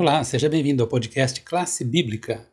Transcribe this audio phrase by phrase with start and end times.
[0.00, 2.48] Olá, seja bem-vindo ao podcast Classe Bíblica.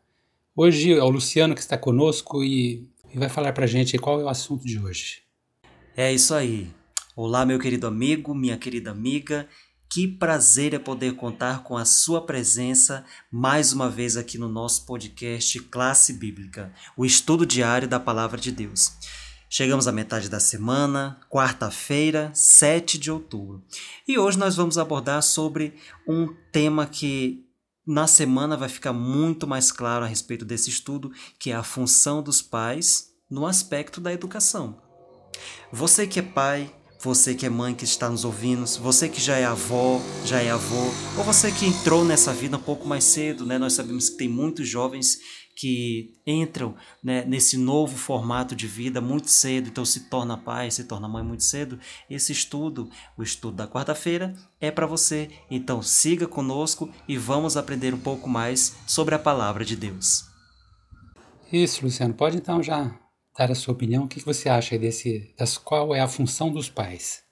[0.54, 4.28] Hoje é o Luciano que está conosco e, vai falar para gente qual é o
[4.28, 5.22] assunto de hoje.
[5.96, 6.68] É isso aí.
[7.16, 9.48] Olá, meu querido amigo, minha querida amiga.
[9.88, 13.02] Que prazer é poder contar com a sua presença
[13.32, 18.52] mais uma vez aqui no nosso podcast Classe Bíblica, o estudo diário da Palavra de
[18.52, 18.92] Deus.
[19.50, 23.64] Chegamos à metade da semana, quarta-feira, 7 de outubro.
[24.06, 25.74] E hoje nós vamos abordar sobre
[26.06, 27.46] um tema que
[27.86, 32.22] na semana vai ficar muito mais claro a respeito desse estudo, que é a função
[32.22, 34.82] dos pais no aspecto da educação.
[35.72, 39.38] Você que é pai, você que é mãe que está nos ouvindo, você que já
[39.38, 43.46] é avó, já é avô, ou você que entrou nessa vida um pouco mais cedo,
[43.46, 43.56] né?
[43.56, 45.18] Nós sabemos que tem muitos jovens
[45.58, 50.84] que entram né, nesse novo formato de vida muito cedo, então se torna pai, se
[50.84, 51.80] torna mãe muito cedo.
[52.08, 55.28] Esse estudo, o estudo da quarta-feira, é para você.
[55.50, 60.26] Então siga conosco e vamos aprender um pouco mais sobre a palavra de Deus.
[61.52, 62.14] Isso, Luciano.
[62.14, 62.96] Pode então já
[63.36, 64.04] dar a sua opinião.
[64.04, 67.24] O que você acha desse, das, qual é a função dos pais?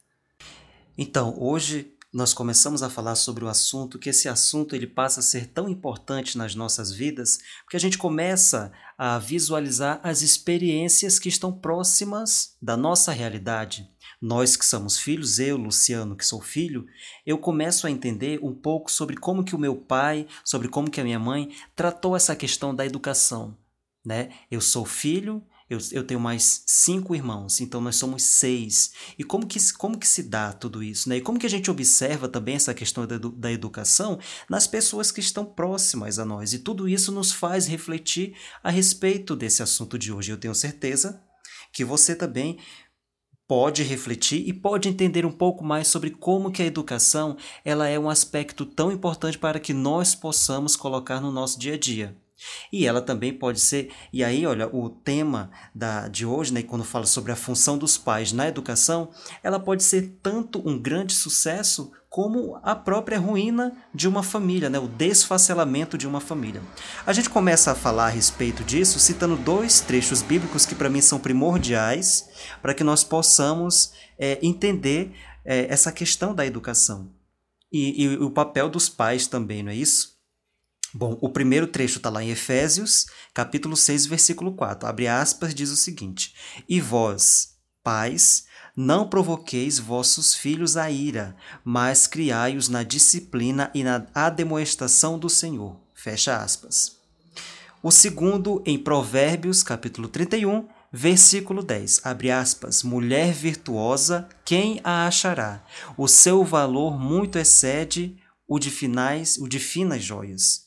[0.98, 5.22] Então, hoje nós começamos a falar sobre o assunto, que esse assunto ele passa a
[5.22, 11.28] ser tão importante nas nossas vidas, porque a gente começa a visualizar as experiências que
[11.28, 13.86] estão próximas da nossa realidade.
[14.18, 16.86] Nós que somos filhos, eu, Luciano, que sou filho,
[17.26, 21.02] eu começo a entender um pouco sobre como que o meu pai, sobre como que
[21.02, 23.54] a minha mãe tratou essa questão da educação,
[24.02, 24.30] né?
[24.50, 28.92] Eu sou filho, eu, eu tenho mais cinco irmãos, então nós somos seis.
[29.18, 31.08] E como que, como que se dá tudo isso?
[31.08, 31.16] Né?
[31.16, 35.20] E como que a gente observa também essa questão da, da educação nas pessoas que
[35.20, 36.52] estão próximas a nós?
[36.52, 40.30] E tudo isso nos faz refletir a respeito desse assunto de hoje.
[40.30, 41.20] Eu tenho certeza
[41.72, 42.58] que você também
[43.48, 47.98] pode refletir e pode entender um pouco mais sobre como que a educação ela é
[47.98, 52.16] um aspecto tão importante para que nós possamos colocar no nosso dia a dia.
[52.72, 56.84] E ela também pode ser, e aí, olha, o tema da, de hoje, né, quando
[56.84, 59.10] fala sobre a função dos pais na educação,
[59.42, 64.78] ela pode ser tanto um grande sucesso como a própria ruína de uma família, né,
[64.78, 66.62] o desfacelamento de uma família.
[67.06, 71.00] A gente começa a falar a respeito disso citando dois trechos bíblicos que para mim
[71.00, 72.28] são primordiais
[72.62, 75.12] para que nós possamos é, entender
[75.44, 77.12] é, essa questão da educação.
[77.72, 80.15] E, e o papel dos pais também, não é isso?
[80.98, 84.88] Bom, o primeiro trecho está lá em Efésios, capítulo 6, versículo 4.
[84.88, 86.34] Abre aspas, diz o seguinte:
[86.66, 87.50] E vós,
[87.84, 95.28] pais, não provoqueis vossos filhos a ira, mas criai-os na disciplina e na ademoestação do
[95.28, 95.78] Senhor.
[95.92, 96.96] Fecha aspas.
[97.82, 102.06] O segundo, em Provérbios, capítulo 31, versículo 10.
[102.06, 102.82] Abre aspas.
[102.82, 105.62] Mulher virtuosa, quem a achará?
[105.94, 108.16] O seu valor muito excede
[108.48, 110.65] o de finais, o de finas joias.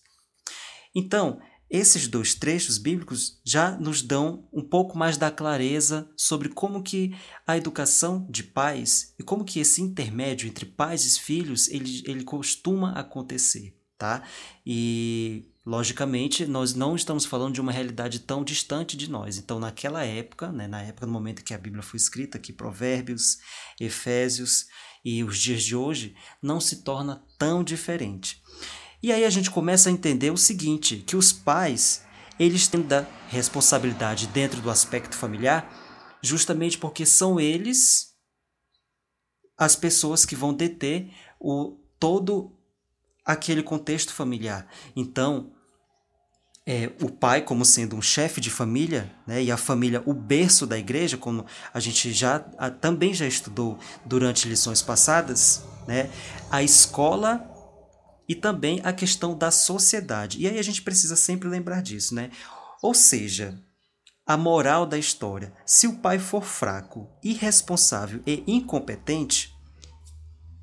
[1.00, 1.40] Então,
[1.70, 7.16] esses dois trechos bíblicos já nos dão um pouco mais da clareza sobre como que
[7.48, 12.24] a educação de pais e como que esse intermédio entre pais e filhos ele, ele
[12.24, 14.24] costuma acontecer, tá?
[14.66, 19.38] E logicamente nós não estamos falando de uma realidade tão distante de nós.
[19.38, 23.38] Então naquela época, né, na época no momento que a Bíblia foi escrita, que Provérbios,
[23.80, 24.66] Efésios
[25.06, 28.42] e os dias de hoje não se torna tão diferente.
[29.02, 32.04] E aí a gente começa a entender o seguinte, que os pais,
[32.38, 35.72] eles têm da responsabilidade dentro do aspecto familiar,
[36.22, 38.10] justamente porque são eles
[39.58, 42.52] as pessoas que vão deter o todo
[43.26, 44.68] aquele contexto familiar.
[44.96, 45.52] Então,
[46.66, 50.68] é, o pai como sendo um chefe de família, né, e a família o berço
[50.68, 56.10] da igreja, como a gente já a, também já estudou durante lições passadas, né,
[56.52, 57.59] a escola
[58.30, 60.40] e também a questão da sociedade.
[60.40, 62.30] E aí a gente precisa sempre lembrar disso, né?
[62.84, 63.60] Ou seja,
[64.26, 65.52] a moral da história.
[65.66, 69.52] Se o pai for fraco, irresponsável e incompetente,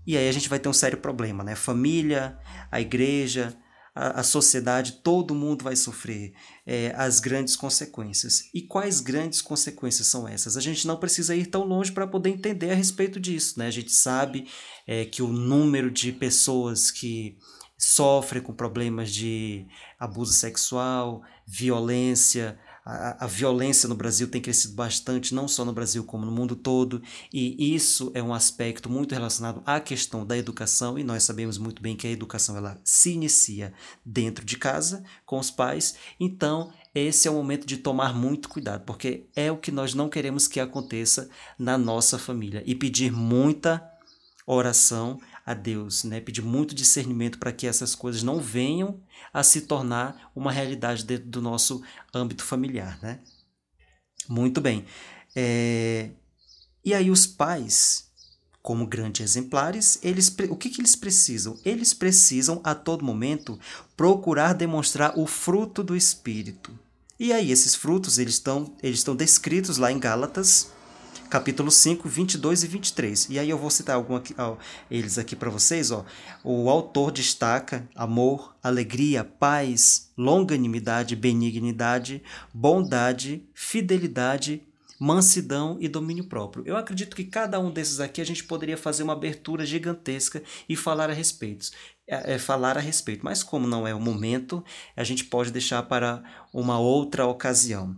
[0.07, 1.57] e aí a gente vai ter um sério problema, né?
[1.57, 2.39] Família,
[2.71, 3.59] a igreja,
[3.93, 6.35] a, a sociedade, todo mundo vai sofrer
[6.65, 8.43] é, as grandes consequências.
[8.55, 10.57] E quais grandes consequências são essas?
[10.57, 13.59] A gente não precisa ir tão longe para poder entender a respeito disso.
[13.59, 13.67] Né?
[13.67, 14.47] A gente sabe
[14.87, 17.37] é, que o número de pessoas que
[17.77, 19.67] sofrem com problemas de
[19.99, 26.05] abuso sexual, violência, a, a, violência no Brasil tem crescido bastante, não só no Brasil,
[26.05, 27.03] como no mundo todo,
[27.33, 31.83] e isso é um aspecto muito relacionado à questão da educação, e nós sabemos muito
[31.83, 33.73] bem que a educação ela se inicia
[34.05, 38.85] dentro de casa, com os pais, então esse é o momento de tomar muito cuidado,
[38.85, 41.29] porque é o que nós não queremos que aconteça
[41.59, 43.85] na nossa família, e pedir muita
[44.47, 46.21] oração a Deus, né?
[46.21, 49.01] pedir muito discernimento para que essas coisas não venham
[49.33, 51.81] a se tornar uma realidade dentro do nosso
[52.13, 52.99] âmbito familiar.
[53.01, 53.21] Né?
[54.29, 54.85] Muito bem.
[55.37, 56.11] É...
[56.85, 58.11] E aí os pais,
[58.61, 61.57] como grandes exemplares, eles, o que, que eles precisam?
[61.65, 63.59] Eles precisam, a todo momento,
[63.97, 66.77] procurar demonstrar o fruto do Espírito.
[67.19, 70.71] E aí, esses frutos, eles estão eles estão descritos lá em Gálatas,
[71.29, 73.29] capítulo 5, 22 e 23.
[73.31, 74.57] E aí eu vou citar ó,
[74.91, 75.91] eles aqui para vocês.
[75.91, 76.05] Ó.
[76.43, 84.63] O autor destaca amor, alegria, paz, longanimidade, benignidade, bondade, fidelidade,
[84.99, 86.65] mansidão e domínio próprio.
[86.67, 90.77] Eu acredito que cada um desses aqui a gente poderia fazer uma abertura gigantesca e
[90.77, 91.71] falar a respeito.
[92.09, 94.65] É, é, falar a respeito, mas como não é o momento,
[94.97, 97.97] a gente pode deixar para uma outra ocasião.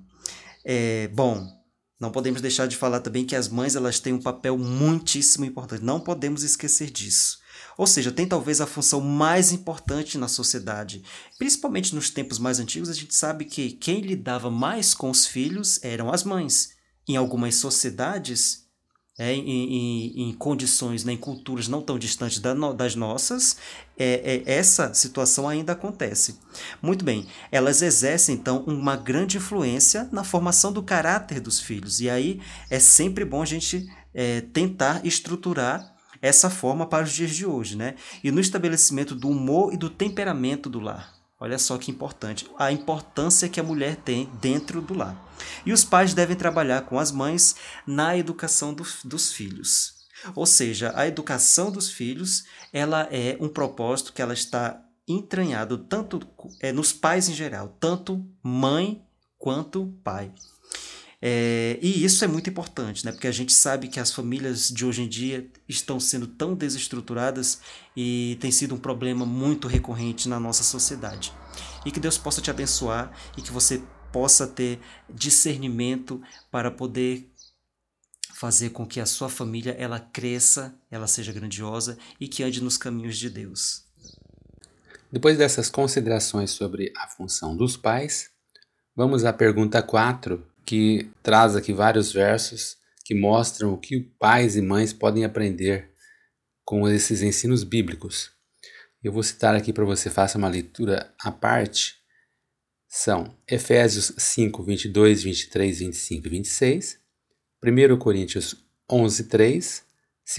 [0.65, 1.58] É, bom,
[2.01, 5.85] não podemos deixar de falar também que as mães elas têm um papel muitíssimo importante.
[5.85, 7.39] Não podemos esquecer disso.
[7.77, 11.03] Ou seja, tem talvez a função mais importante na sociedade.
[11.39, 15.83] Principalmente nos tempos mais antigos, a gente sabe que quem lidava mais com os filhos
[15.83, 16.77] eram as mães
[17.09, 18.68] em algumas sociedades,
[19.19, 23.57] é, em, em, em, condições, né, em culturas não tão distantes da, das nossas,
[23.99, 26.39] é, é, essa situação ainda acontece.
[26.81, 32.09] Muito bem, elas exercem então uma grande influência na formação do caráter dos filhos, e
[32.09, 37.47] aí é sempre bom a gente é, tentar estruturar essa forma para os dias de
[37.47, 37.95] hoje, né?
[38.23, 41.18] E no estabelecimento do humor e do temperamento do lar.
[41.41, 45.17] Olha só que importante, a importância que a mulher tem dentro do lar.
[45.65, 47.55] E os pais devem trabalhar com as mães
[47.87, 49.95] na educação do, dos filhos.
[50.35, 56.21] Ou seja, a educação dos filhos, ela é um propósito que ela está entranhado tanto
[56.61, 59.03] é, nos pais em geral, tanto mãe
[59.39, 60.33] quanto pai.
[61.21, 63.11] É, e isso é muito importante, né?
[63.11, 67.61] porque a gente sabe que as famílias de hoje em dia estão sendo tão desestruturadas
[67.97, 71.33] e tem sido um problema muito recorrente na nossa sociedade.
[71.85, 73.83] E que Deus possa te abençoar e que você
[74.13, 74.79] possa ter
[75.13, 77.29] discernimento para poder
[78.35, 82.77] fazer com que a sua família ela cresça, ela seja grandiosa e que ande nos
[82.77, 83.85] caminhos de Deus.
[85.11, 88.31] Depois dessas considerações sobre a função dos pais,
[88.95, 94.61] vamos à pergunta 4, que traz aqui vários versos que mostram o que pais e
[94.61, 95.91] mães podem aprender
[96.63, 98.33] com esses ensinos bíblicos.
[99.03, 101.95] Eu vou citar aqui para você, faça uma leitura à parte.
[102.87, 106.99] São Efésios 5, 22, 23, 25 e 26,
[107.65, 108.55] 1 Coríntios
[108.93, 109.85] 11, 3,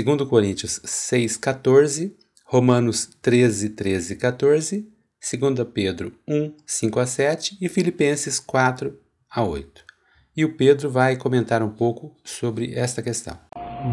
[0.05, 2.15] 2 Coríntios 6, 14,
[2.45, 4.93] Romanos 13, 13 e 14,
[5.41, 8.95] 2 Pedro 1, 5 a 7 e Filipenses 4
[9.27, 9.88] a 8
[10.39, 13.37] e o Pedro vai comentar um pouco sobre esta questão.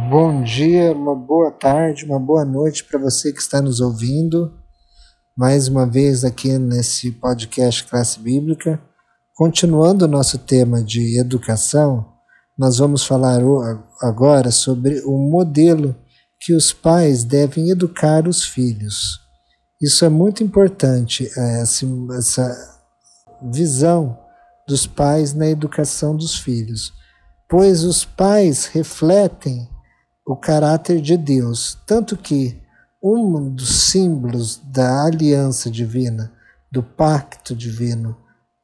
[0.09, 4.55] Bom dia, uma boa tarde, uma boa noite para você que está nos ouvindo.
[5.37, 8.81] Mais uma vez aqui nesse podcast Classe Bíblica.
[9.35, 12.13] Continuando o nosso tema de educação,
[12.57, 13.41] nós vamos falar
[14.01, 15.97] agora sobre o modelo
[16.39, 19.19] que os pais devem educar os filhos.
[19.83, 22.57] Isso é muito importante, é, essa
[23.51, 24.26] visão
[24.67, 26.93] dos pais na educação dos filhos,
[27.49, 29.69] pois os pais refletem
[30.27, 32.61] o caráter de Deus, tanto que
[33.03, 36.33] um dos símbolos da aliança divina,
[36.71, 38.17] do pacto divino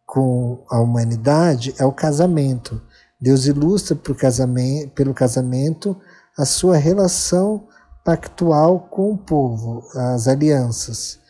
[0.04, 2.82] com a humanidade é o casamento.
[3.21, 5.97] Deus ilustra casamento, pelo casamento
[6.37, 7.68] a sua relação
[8.04, 11.21] pactual com o povo, as alianças.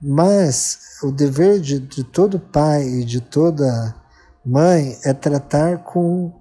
[0.00, 3.94] Mas o dever de, de todo pai e de toda
[4.44, 6.32] Mãe é tratar com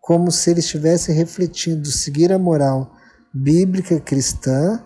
[0.00, 2.92] como se ele estivesse refletindo seguir a moral
[3.34, 4.82] bíblica cristã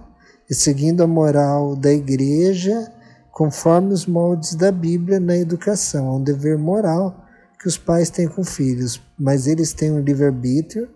[0.51, 2.93] e seguindo a moral da igreja
[3.31, 6.09] conforme os moldes da Bíblia na educação.
[6.09, 7.25] É um dever moral
[7.61, 10.89] que os pais têm com filhos, mas eles têm um livre-arbítrio,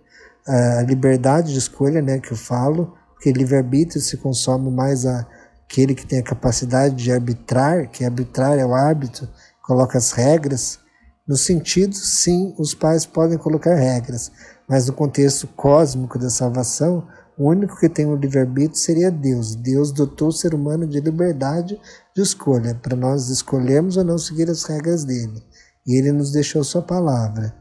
[0.47, 5.27] a liberdade de escolha, né, que eu falo, porque livre-arbítrio se consome mais a
[5.73, 9.27] aquele que tem a capacidade de arbitrar, que arbitrar é o árbitro,
[9.63, 10.79] coloca as regras,
[11.27, 14.33] no sentido, sim, os pais podem colocar regras,
[14.69, 17.07] mas no contexto cósmico da salvação,
[17.39, 19.55] o único que tem o livre-arbítrio seria Deus.
[19.55, 21.81] Deus dotou o ser humano de liberdade
[22.15, 25.43] de escolha, para nós escolhermos ou não seguir as regras dele.
[25.87, 27.55] E ele nos deixou sua palavra.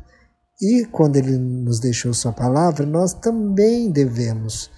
[0.59, 4.69] E quando ele nos deixou sua palavra, nós também devemos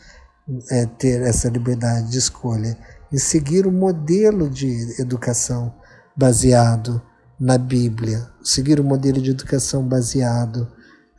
[0.69, 2.77] é, ter essa liberdade de escolha
[3.11, 5.73] e seguir o modelo de educação
[6.15, 7.01] baseado
[7.43, 10.67] na Bíblia, seguir o um modelo de educação baseado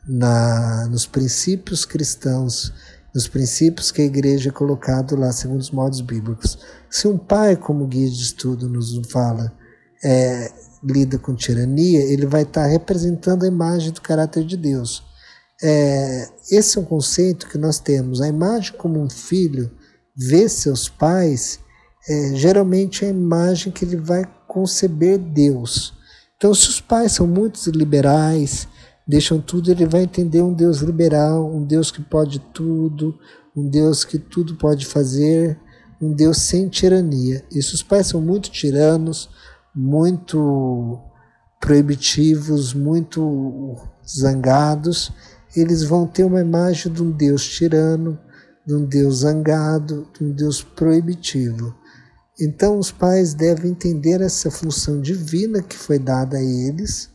[0.07, 2.73] na, nos princípios cristãos
[3.15, 6.59] nos princípios que a igreja é colocado lá, segundo os modos bíblicos.
[6.89, 9.53] Se um pai, como guia de estudo nos fala,
[10.03, 10.51] é,
[10.83, 15.01] lida com tirania, ele vai estar representando a imagem do caráter de Deus.
[15.63, 18.19] É, esse é um conceito que nós temos.
[18.21, 19.71] A imagem como um filho
[20.13, 21.59] vê seus pais,
[22.09, 25.94] é, geralmente é a imagem que ele vai conceber Deus.
[26.37, 28.67] Então, se os pais são muito liberais,
[29.07, 33.17] deixam tudo, ele vai entender um Deus liberal, um Deus que pode tudo,
[33.55, 35.57] um Deus que tudo pode fazer,
[36.01, 37.43] um Deus sem tirania.
[37.51, 39.29] E se os pais são muito tiranos,
[39.73, 40.99] muito
[41.59, 43.77] proibitivos, muito
[44.07, 45.11] zangados,
[45.55, 48.19] eles vão ter uma imagem de um Deus tirano,
[48.65, 51.73] de um Deus zangado, de um Deus proibitivo.
[52.39, 57.09] Então, os pais devem entender essa função divina que foi dada a eles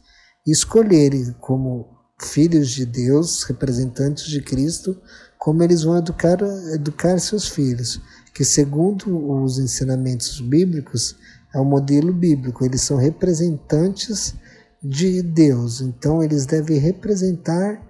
[0.46, 1.86] e escolherem, como
[2.20, 5.00] filhos de Deus, representantes de Cristo,
[5.38, 6.38] como eles vão educar,
[6.72, 8.00] educar seus filhos,
[8.34, 11.16] que, segundo os ensinamentos bíblicos,
[11.54, 14.34] é o modelo bíblico, eles são representantes
[14.82, 17.82] de Deus, então eles devem representar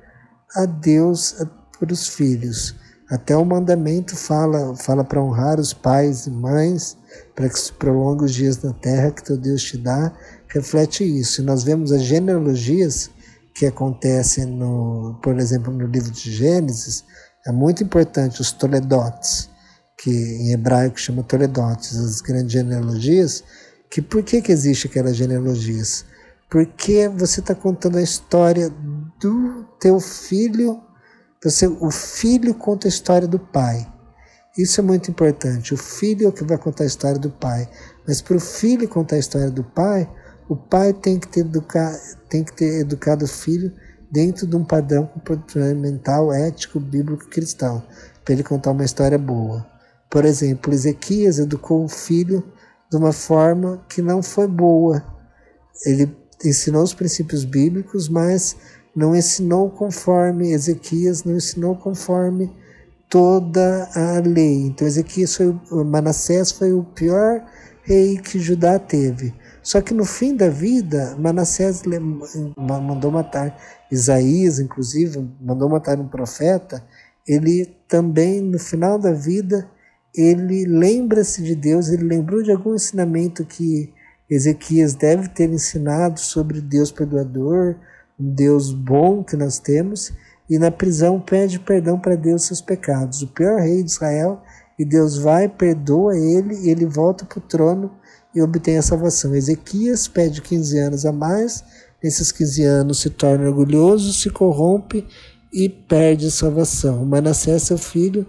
[0.55, 1.37] a Deus
[1.79, 2.75] para os filhos.
[3.11, 6.97] Até o mandamento fala fala para honrar os pais e mães,
[7.35, 10.13] para que se prolongue os dias na terra que teu Deus te dá,
[10.47, 11.41] reflete isso.
[11.41, 13.11] E nós vemos as genealogias
[13.53, 17.05] que acontecem, no, por exemplo, no livro de Gênesis,
[17.45, 19.51] é muito importante, os toledotes,
[19.99, 23.43] que em hebraico chama toledotes, as grandes genealogias,
[23.91, 26.05] que por que, que existe aquelas genealogias?
[26.49, 28.71] Porque você está contando a história
[29.19, 30.81] do teu filho
[31.43, 33.87] você, o filho conta a história do pai.
[34.59, 35.73] Isso é muito importante.
[35.73, 37.69] O filho é o que vai contar a história do pai.
[38.07, 40.09] Mas para o filho contar a história do pai,
[40.49, 41.97] o pai tem que ter, educar,
[42.29, 43.73] tem que ter educado o filho
[44.11, 47.83] dentro de um padrão comportamental, ético, bíblico cristão,
[48.25, 49.65] para ele contar uma história boa.
[50.11, 52.43] Por exemplo, Ezequias educou o filho
[52.91, 55.03] de uma forma que não foi boa.
[55.87, 56.13] Ele
[56.45, 58.57] ensinou os princípios bíblicos, mas
[58.95, 62.51] não ensinou conforme Ezequias, não ensinou conforme
[63.09, 64.67] toda a lei.
[64.67, 65.55] Então Ezequias foi,
[65.85, 67.43] Manassés foi o pior
[67.83, 69.35] rei que Judá teve.
[69.63, 71.83] Só que no fim da vida, Manassés
[72.57, 73.57] mandou matar
[73.91, 76.83] Isaías, inclusive, mandou matar um profeta.
[77.27, 79.69] Ele também, no final da vida,
[80.15, 83.93] ele lembra-se de Deus, ele lembrou de algum ensinamento que
[84.29, 87.77] Ezequias deve ter ensinado sobre Deus perdoador,
[88.21, 90.13] um Deus bom que nós temos,
[90.49, 93.23] e na prisão pede perdão para Deus seus pecados.
[93.23, 94.43] O pior rei de Israel,
[94.79, 97.91] e Deus vai, perdoa ele, e ele volta para o trono
[98.35, 99.35] e obtém a salvação.
[99.35, 101.65] Ezequias pede 15 anos a mais,
[102.03, 105.07] nesses 15 anos se torna orgulhoso, se corrompe
[105.53, 107.05] e perde a salvação.
[107.05, 108.27] Manassés, seu filho,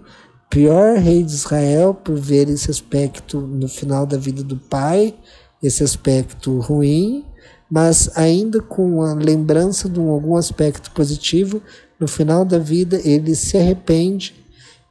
[0.50, 5.16] pior rei de Israel, por ver esse aspecto no final da vida do pai,
[5.62, 7.26] esse aspecto ruim,
[7.72, 11.62] mas ainda com a lembrança de algum aspecto positivo,
[11.98, 14.36] no final da vida ele se arrepende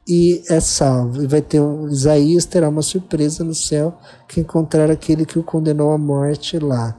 [0.07, 1.21] e é salvo.
[1.21, 5.43] E vai ter um, Isaías terá uma surpresa no céu que encontrar aquele que o
[5.43, 6.97] condenou à morte lá.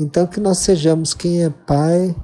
[0.00, 2.16] Então que nós sejamos quem é pai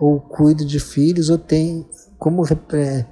[0.00, 1.86] ou cuida de filhos ou tem
[2.18, 3.06] como é,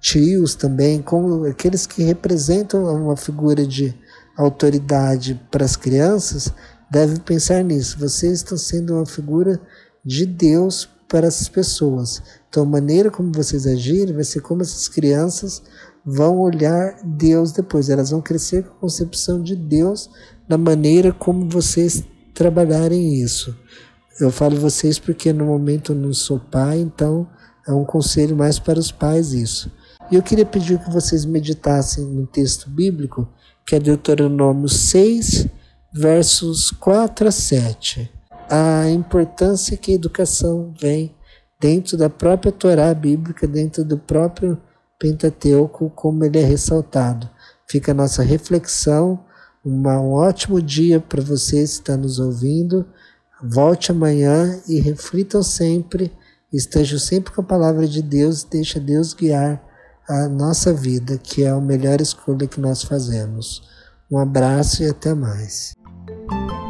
[0.00, 3.92] tios também, como aqueles que representam uma figura de
[4.36, 6.52] autoridade para as crianças,
[6.92, 7.98] deve pensar nisso.
[7.98, 9.58] Vocês estão sendo uma figura
[10.04, 12.22] de Deus para essas pessoas.
[12.48, 15.62] Então, a maneira como vocês agirem vai ser como essas crianças
[16.04, 17.88] vão olhar Deus depois.
[17.88, 20.10] Elas vão crescer com a concepção de Deus
[20.46, 23.56] na maneira como vocês trabalharem isso.
[24.20, 27.26] Eu falo vocês porque no momento eu não sou pai, então
[27.66, 29.72] é um conselho mais para os pais isso.
[30.10, 33.26] E eu queria pedir que vocês meditassem no texto bíblico,
[33.64, 35.48] que é Deuteronômio 6,
[35.92, 38.10] versos 4 a 7.
[38.48, 41.14] A importância que a educação vem
[41.60, 44.58] dentro da própria Torá bíblica, dentro do próprio
[44.98, 47.28] Pentateuco, como ele é ressaltado.
[47.68, 49.22] Fica a nossa reflexão.
[49.64, 52.86] um ótimo dia para você que está nos ouvindo.
[53.42, 56.10] Volte amanhã e reflitam sempre.
[56.52, 58.44] Estejam sempre com a palavra de Deus.
[58.44, 59.62] Deixa Deus guiar
[60.08, 63.62] a nossa vida, que é a melhor escolha que nós fazemos.
[64.10, 65.72] Um abraço e até mais.
[66.32, 66.61] thank you